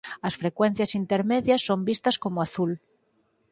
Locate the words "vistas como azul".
1.89-2.71